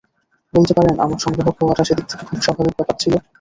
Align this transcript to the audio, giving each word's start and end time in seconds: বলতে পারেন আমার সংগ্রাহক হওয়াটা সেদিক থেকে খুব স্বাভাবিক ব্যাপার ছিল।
বলতে 0.53 0.73
পারেন 0.77 0.95
আমার 0.99 1.19
সংগ্রাহক 1.19 1.55
হওয়াটা 1.59 1.83
সেদিক 1.87 2.05
থেকে 2.09 2.23
খুব 2.29 2.39
স্বাভাবিক 2.41 2.73
ব্যাপার 2.77 2.95
ছিল। 3.01 3.13